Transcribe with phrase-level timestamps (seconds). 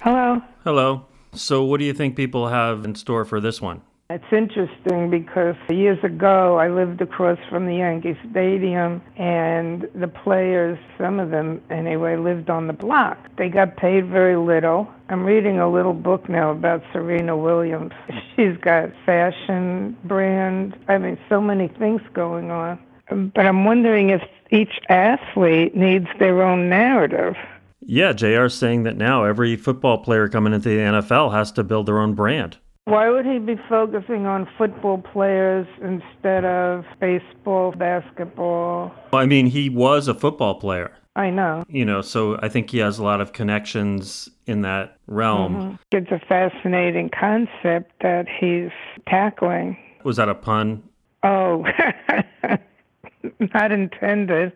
[0.00, 0.40] Hello.
[0.62, 1.06] Hello.
[1.32, 3.82] So, what do you think people have in store for this one?
[4.10, 10.78] It's interesting because years ago I lived across from the Yankee Stadium and the players,
[10.96, 13.18] some of them anyway, lived on the block.
[13.36, 14.88] They got paid very little.
[15.08, 17.92] I'm reading a little book now about Serena Williams.
[18.36, 20.78] She's got fashion brand.
[20.86, 22.78] I mean, so many things going on.
[23.34, 27.34] But I'm wondering if each athlete needs their own narrative.
[27.90, 31.86] Yeah, JR's saying that now every football player coming into the NFL has to build
[31.86, 32.58] their own brand.
[32.84, 38.92] Why would he be focusing on football players instead of baseball, basketball?
[39.14, 40.90] I mean, he was a football player.
[41.16, 41.64] I know.
[41.66, 45.54] You know, so I think he has a lot of connections in that realm.
[45.54, 45.96] Mm-hmm.
[45.96, 48.70] It's a fascinating concept that he's
[49.08, 49.78] tackling.
[50.04, 50.82] Was that a pun?
[51.22, 51.64] Oh,
[53.54, 54.52] not intended.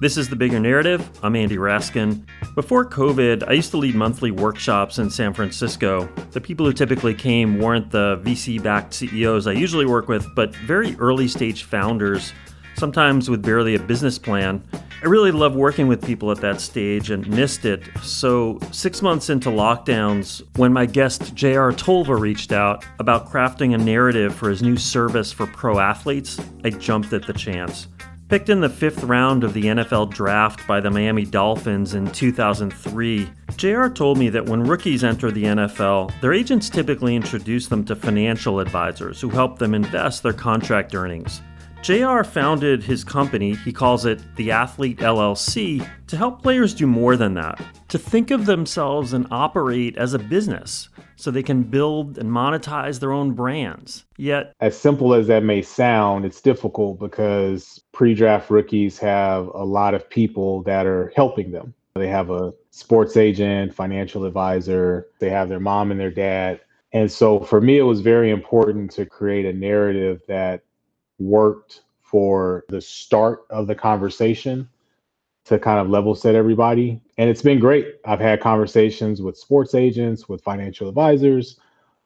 [0.00, 1.10] This is The Bigger Narrative.
[1.24, 2.24] I'm Andy Raskin.
[2.54, 6.08] Before COVID, I used to lead monthly workshops in San Francisco.
[6.30, 10.54] The people who typically came weren't the VC backed CEOs I usually work with, but
[10.54, 12.32] very early stage founders,
[12.76, 14.62] sometimes with barely a business plan.
[15.02, 17.82] I really love working with people at that stage and missed it.
[18.00, 23.78] So, six months into lockdowns, when my guest JR Tolver reached out about crafting a
[23.78, 27.88] narrative for his new service for pro athletes, I jumped at the chance.
[28.28, 33.30] Picked in the fifth round of the NFL draft by the Miami Dolphins in 2003,
[33.56, 37.96] JR told me that when rookies enter the NFL, their agents typically introduce them to
[37.96, 41.40] financial advisors who help them invest their contract earnings.
[41.80, 47.16] JR founded his company, he calls it the Athlete LLC, to help players do more
[47.16, 47.58] than that,
[47.88, 53.00] to think of themselves and operate as a business so they can build and monetize
[53.00, 54.04] their own brands.
[54.16, 59.64] Yet, as simple as that may sound, it's difficult because pre draft rookies have a
[59.64, 61.74] lot of people that are helping them.
[61.94, 66.60] They have a sports agent, financial advisor, they have their mom and their dad.
[66.92, 70.62] And so for me, it was very important to create a narrative that
[71.18, 74.68] worked for the start of the conversation
[75.48, 77.00] to kind of level set everybody.
[77.16, 77.86] And it's been great.
[78.04, 81.58] I've had conversations with sports agents, with financial advisors,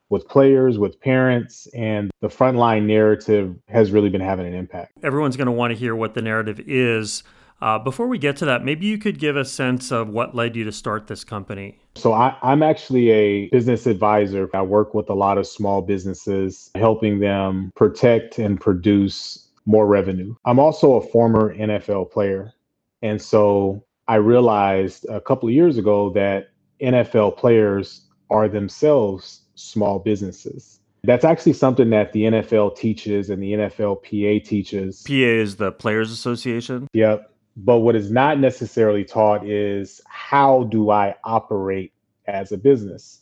[0.09, 4.93] with players, with parents, and the frontline narrative has really been having an impact.
[5.03, 7.25] Everyone's going to want to hear what the narrative is.
[7.61, 10.57] Uh, before we get to that, maybe you could give a sense of what led
[10.57, 11.79] you to start this company.
[11.95, 14.49] So, I, am actually a business advisor.
[14.53, 20.35] I work with a lot of small businesses, helping them protect and produce more revenue.
[20.45, 22.53] I'm also a former NFL player.
[23.03, 29.99] And so I realized a couple of years ago that NFL players are themselves small
[29.99, 30.81] businesses.
[31.05, 35.03] That's actually something that the NFL teaches and the NFLPA teaches.
[35.03, 36.87] PA is the Players Association?
[36.93, 37.29] Yep.
[37.57, 41.93] But what is not necessarily taught is how do I operate
[42.27, 43.19] as a business?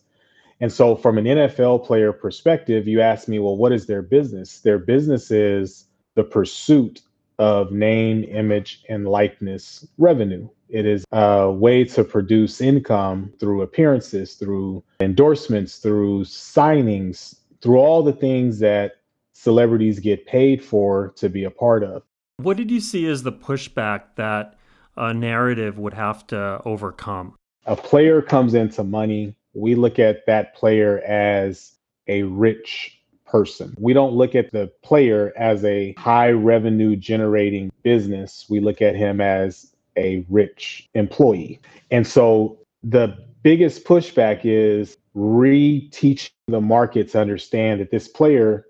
[0.60, 4.60] And so, from an NFL player perspective, you ask me, well, what is their business?
[4.60, 5.86] Their business is
[6.16, 7.00] the pursuit
[7.40, 10.46] of name, image, and likeness revenue.
[10.68, 18.02] It is a way to produce income through appearances, through endorsements, through signings, through all
[18.02, 18.98] the things that
[19.32, 22.02] celebrities get paid for to be a part of.
[22.36, 24.58] What did you see as the pushback that
[24.98, 27.36] a narrative would have to overcome?
[27.64, 29.34] A player comes into money.
[29.54, 31.72] We look at that player as
[32.06, 32.99] a rich
[33.30, 33.74] person.
[33.78, 38.46] We don't look at the player as a high revenue generating business.
[38.48, 41.60] We look at him as a rich employee.
[41.90, 48.66] And so the biggest pushback is reteaching the market to understand that this player,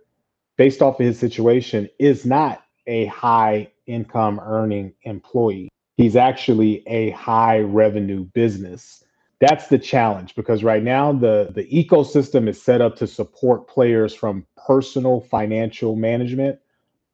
[0.56, 5.68] based off of his situation, is not a high income earning employee.
[5.96, 9.04] He's actually a high revenue business
[9.40, 14.14] that's the challenge because right now the the ecosystem is set up to support players
[14.14, 16.58] from personal financial management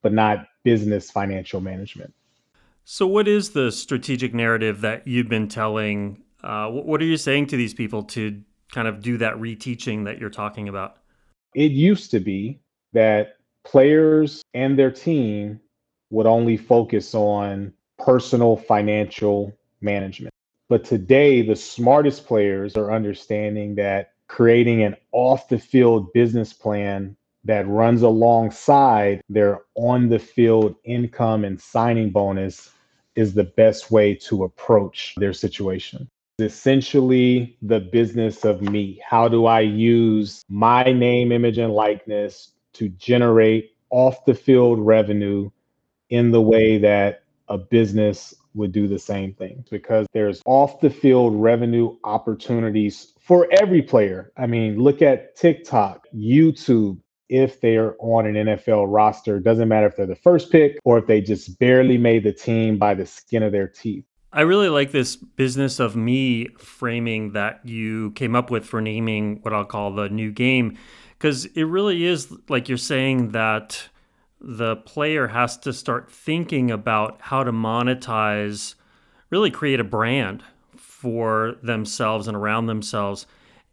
[0.02, 2.12] but not business financial management.
[2.84, 7.46] So what is the strategic narrative that you've been telling uh, what are you saying
[7.46, 8.40] to these people to
[8.72, 10.98] kind of do that reteaching that you're talking about?
[11.54, 12.60] It used to be
[12.92, 15.60] that players and their team
[16.10, 20.35] would only focus on personal financial management
[20.68, 27.16] but today, the smartest players are understanding that creating an off the field business plan
[27.44, 32.70] that runs alongside their on the field income and signing bonus
[33.14, 36.08] is the best way to approach their situation.
[36.38, 39.00] Essentially, the business of me.
[39.08, 45.48] How do I use my name, image, and likeness to generate off the field revenue
[46.10, 50.90] in the way that a business would do the same thing because there's off the
[50.90, 54.32] field revenue opportunities for every player.
[54.36, 56.98] I mean, look at TikTok, YouTube.
[57.28, 61.06] If they're on an NFL roster, doesn't matter if they're the first pick or if
[61.06, 64.04] they just barely made the team by the skin of their teeth.
[64.32, 69.40] I really like this business of me framing that you came up with for naming
[69.42, 70.76] what I'll call the new game
[71.18, 73.88] because it really is like you're saying that
[74.40, 78.74] the player has to start thinking about how to monetize,
[79.30, 80.42] really create a brand
[80.76, 83.26] for themselves and around themselves.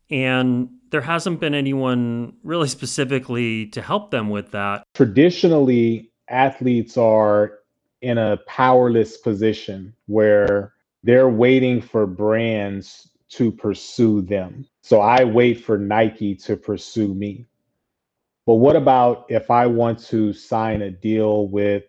[0.09, 4.83] And there hasn't been anyone really specifically to help them with that.
[4.93, 7.59] Traditionally, athletes are
[8.01, 10.73] in a powerless position where
[11.03, 14.65] they're waiting for brands to pursue them.
[14.81, 17.47] So I wait for Nike to pursue me.
[18.45, 21.83] But what about if I want to sign a deal with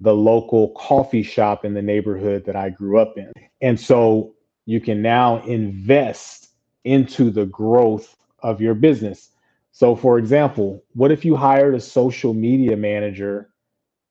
[0.00, 3.32] the local coffee shop in the neighborhood that I grew up in?
[3.60, 4.34] And so
[4.66, 6.50] you can now invest
[6.84, 9.30] into the growth of your business.
[9.72, 13.50] So, for example, what if you hired a social media manager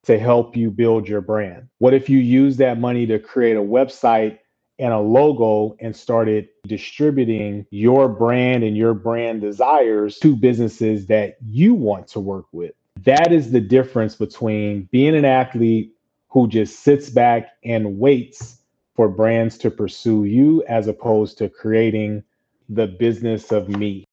[0.04, 1.68] to help you build your brand?
[1.80, 4.40] What if you use that money to create a website
[4.80, 11.38] and a logo and started distributing your brand and your brand desires to businesses that
[11.46, 12.74] you want to work with.
[13.04, 15.94] That is the difference between being an athlete
[16.30, 18.60] who just sits back and waits
[18.96, 22.24] for brands to pursue you as opposed to creating
[22.68, 24.06] the business of me.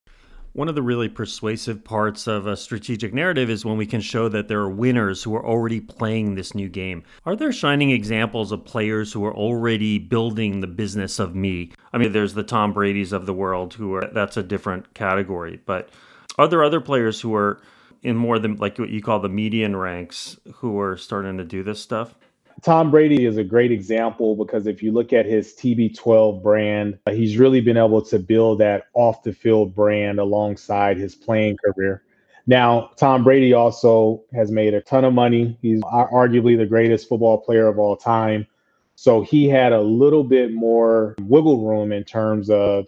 [0.56, 4.31] One of the really persuasive parts of a strategic narrative is when we can show
[4.31, 7.05] that there are winners who are already playing this new game.
[7.26, 11.73] Are there shining examples of players who are already building the business of me?
[11.93, 15.61] I mean, there's the Tom Brady's of the world who are that's a different category,
[15.67, 15.91] but
[16.38, 17.61] are there other players who are
[18.02, 21.64] in more than like what you call the median ranks who are starting to do
[21.64, 22.14] this stuff?
[22.62, 27.12] Tom Brady is a great example because if you look at his TB12 brand, uh,
[27.12, 32.03] he's really been able to build that off the field brand alongside his playing career.
[32.47, 35.58] Now, Tom Brady also has made a ton of money.
[35.61, 38.47] He's arguably the greatest football player of all time.
[38.94, 42.87] So he had a little bit more wiggle room in terms of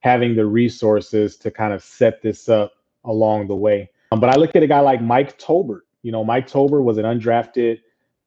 [0.00, 2.72] having the resources to kind of set this up
[3.04, 3.90] along the way.
[4.12, 5.82] Um, but I look at a guy like Mike Tolbert.
[6.02, 7.80] You know, Mike Tolbert was an undrafted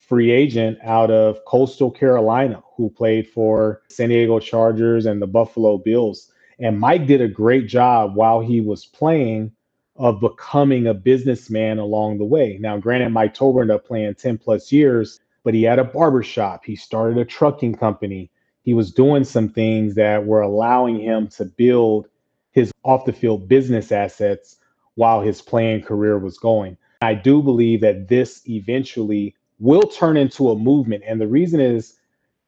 [0.10, 5.78] free agent out of Coastal Carolina who played for San Diego Chargers and the Buffalo
[5.78, 6.34] Bills.
[6.58, 9.52] And Mike did a great job while he was playing
[9.98, 12.58] of becoming a businessman along the way.
[12.60, 16.66] Now, granted, Mike Tolbert ended up playing 10 plus years, but he had a barbershop.
[16.66, 18.32] He started a trucking company.
[18.64, 22.08] He was doing some things that were allowing him to build
[22.52, 24.56] his off the field business assets
[24.96, 26.78] while his playing career was going.
[27.02, 31.04] I do believe that this eventually will turn into a movement.
[31.06, 31.96] And the reason is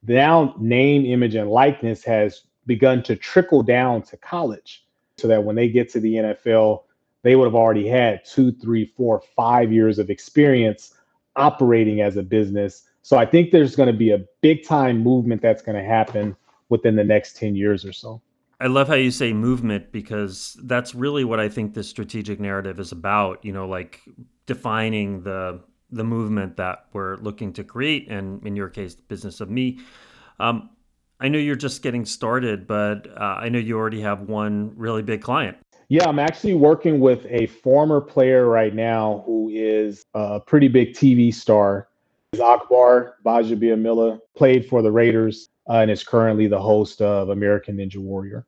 [0.07, 4.85] now name, image, and likeness has begun to trickle down to college
[5.17, 6.83] so that when they get to the NFL,
[7.23, 10.93] they would have already had two, three, four, five years of experience
[11.35, 12.83] operating as a business.
[13.03, 16.35] So I think there's going to be a big time movement that's going to happen
[16.69, 18.21] within the next 10 years or so.
[18.59, 22.79] I love how you say movement because that's really what I think this strategic narrative
[22.79, 24.01] is about, you know, like
[24.45, 25.61] defining the
[25.91, 29.79] the movement that we're looking to create, and in your case, the business of me.
[30.39, 30.69] Um,
[31.19, 35.03] I know you're just getting started, but uh, I know you already have one really
[35.03, 35.57] big client.
[35.87, 40.93] Yeah, I'm actually working with a former player right now who is a pretty big
[40.93, 41.89] TV star.
[42.41, 47.97] Akbar Gbajabiamila played for the Raiders uh, and is currently the host of American Ninja
[47.97, 48.45] Warrior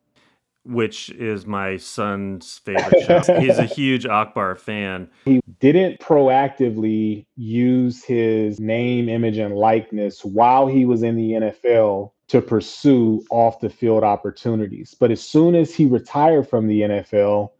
[0.66, 3.40] which is my son's favorite show.
[3.40, 5.10] He's a huge Akbar fan.
[5.26, 12.12] He didn't proactively use his name, image, and likeness while he was in the NFL
[12.30, 14.96] to pursue off the field opportunities.
[14.98, 17.52] But as soon as he retired from the NFL,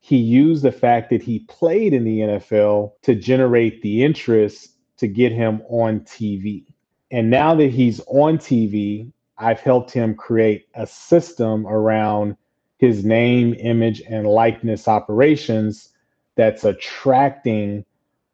[0.00, 5.06] he used the fact that he played in the NFL to generate the interest to
[5.06, 6.64] get him on TV.
[7.10, 12.36] And now that he's on TV, I've helped him create a system around
[12.78, 15.90] his name, image, and likeness operations
[16.36, 17.84] that's attracting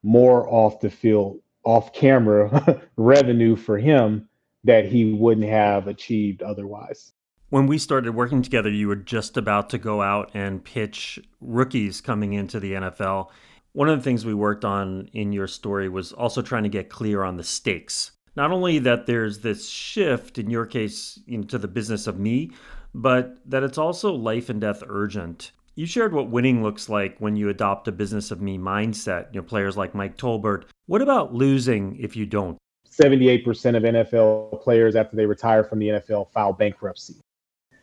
[0.02, 4.28] more off the field, off camera revenue for him
[4.64, 7.12] that he wouldn't have achieved otherwise.
[7.50, 12.00] When we started working together, you were just about to go out and pitch rookies
[12.00, 13.28] coming into the NFL.
[13.72, 16.88] One of the things we worked on in your story was also trying to get
[16.90, 18.12] clear on the stakes.
[18.36, 22.50] Not only that there's this shift, in your case, into the business of me,
[22.94, 25.52] but that it's also life and death urgent.
[25.74, 29.40] You shared what winning looks like when you adopt a business of me mindset, you
[29.40, 30.64] know, players like Mike Tolbert.
[30.86, 32.56] What about losing if you don't?
[32.88, 37.16] 78% of NFL players after they retire from the NFL file bankruptcy.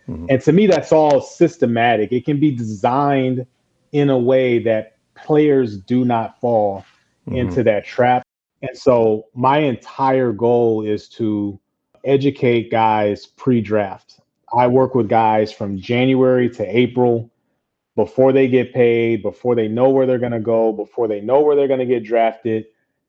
[0.07, 0.27] Mm-hmm.
[0.29, 2.13] And to me, that's all systematic.
[2.13, 3.45] It can be designed
[3.91, 6.85] in a way that players do not fall
[7.27, 7.35] mm-hmm.
[7.35, 8.23] into that trap.
[8.61, 11.59] And so my entire goal is to
[12.05, 14.20] educate guys pre draft.
[14.53, 17.31] I work with guys from January to April
[17.95, 21.41] before they get paid, before they know where they're going to go, before they know
[21.41, 22.65] where they're going to get drafted,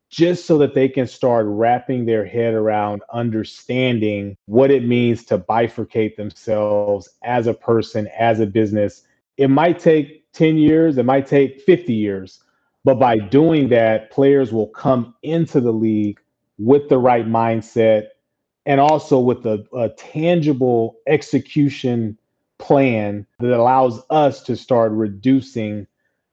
[0.09, 5.39] just so that they can start wrapping their head around understanding what it means to
[5.39, 9.03] bifurcate themselves as a person, as a business.
[9.37, 12.41] It might take 10 years, it might take 50 years,
[12.85, 16.21] but by doing that, players will come into the league
[16.59, 18.09] with the right mindset
[18.67, 22.19] and also with a, a tangible execution
[22.59, 25.87] plan that allows us to start reducing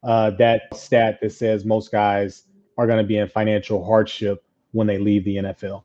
[0.04, 2.44] uh, that stat that says most guys
[2.78, 5.84] are going to be in financial hardship when they leave the NFL.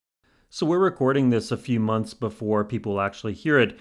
[0.51, 3.79] So we're recording this a few months before people actually hear it.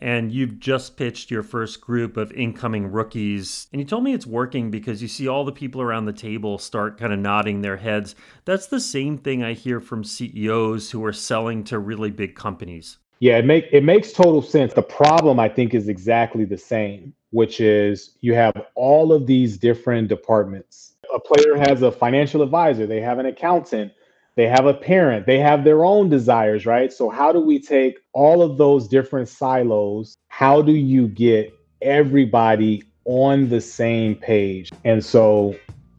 [0.00, 3.66] And you've just pitched your first group of incoming rookies.
[3.72, 6.58] And you told me it's working because you see all the people around the table
[6.58, 8.14] start kind of nodding their heads.
[8.44, 12.98] That's the same thing I hear from CEOs who are selling to really big companies.
[13.20, 14.72] Yeah, it make it makes total sense.
[14.72, 19.58] The problem I think is exactly the same, which is you have all of these
[19.58, 20.94] different departments.
[21.14, 23.92] A player has a financial advisor, they have an accountant,
[24.40, 26.90] they have a parent, they have their own desires, right?
[26.90, 30.16] So how do we take all of those different silos?
[30.28, 34.70] How do you get everybody on the same page?
[34.82, 35.54] And so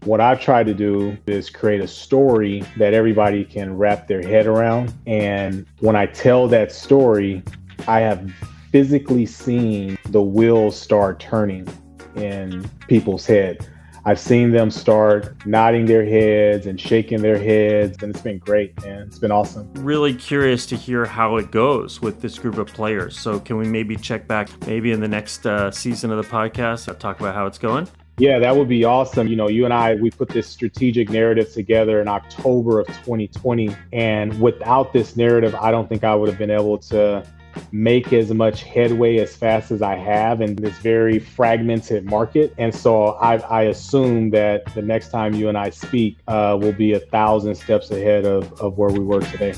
[0.06, 4.48] what I've tried to do is create a story that everybody can wrap their head
[4.48, 4.92] around.
[5.06, 7.44] And when I tell that story,
[7.88, 8.28] I have
[8.72, 11.68] physically seen the wheels start turning
[12.16, 13.70] in people's head.
[14.04, 18.84] I've seen them start nodding their heads and shaking their heads, and it's been great,
[18.84, 19.04] man.
[19.04, 19.72] It's been awesome.
[19.76, 23.20] Really curious to hear how it goes with this group of players.
[23.20, 26.90] So, can we maybe check back maybe in the next uh, season of the podcast?
[26.90, 27.88] I'll talk about how it's going.
[28.18, 29.28] Yeah, that would be awesome.
[29.28, 33.76] You know, you and I, we put this strategic narrative together in October of 2020.
[33.94, 37.24] And without this narrative, I don't think I would have been able to
[37.72, 42.54] make as much headway as fast as I have in this very fragmented market.
[42.58, 46.74] And so I, I assume that the next time you and I speak, uh, will
[46.74, 49.54] be a thousand steps ahead of, of where we were today.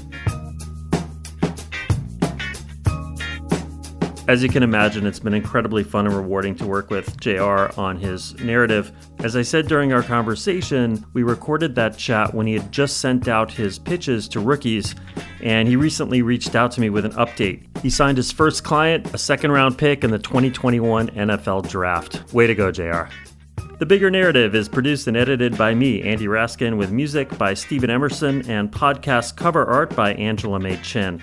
[4.25, 7.98] As you can imagine, it's been incredibly fun and rewarding to work with JR on
[7.98, 8.94] his narrative.
[9.20, 13.27] As I said during our conversation, we recorded that chat when he had just sent
[13.27, 14.96] out his pitches to rookies,
[15.42, 17.65] and he recently reached out to me with an update.
[17.82, 22.34] He signed his first client, a second round pick in the 2021 NFL Draft.
[22.34, 23.10] Way to go, JR.
[23.80, 27.89] The Bigger Narrative is produced and edited by me, Andy Raskin, with music by Stephen
[27.89, 31.22] Emerson and podcast cover art by Angela May Chin.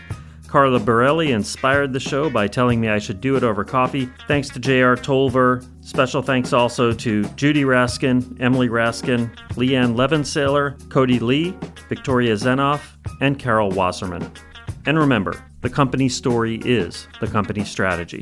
[0.50, 4.10] Carla Borelli inspired the show by telling me I should do it over coffee.
[4.26, 4.96] Thanks to J.R.
[4.96, 5.64] Tolver.
[5.80, 11.56] Special thanks also to Judy Raskin, Emily Raskin, Leanne Levensaler, Cody Lee,
[11.88, 12.80] Victoria Zenoff,
[13.20, 14.28] and Carol Wasserman.
[14.86, 18.20] And remember, the company story is the company strategy.